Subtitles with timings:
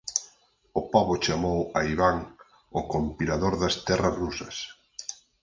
[0.79, 2.17] O pobo chamou a Iván
[2.79, 4.55] "o compilador das terras rusas".